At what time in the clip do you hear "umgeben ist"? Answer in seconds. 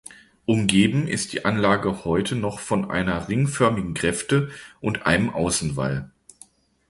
0.47-1.31